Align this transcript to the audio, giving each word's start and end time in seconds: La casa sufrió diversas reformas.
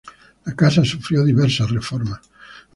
La 0.45 0.55
casa 0.61 0.83
sufrió 0.83 1.23
diversas 1.23 1.69
reformas. 1.69 2.21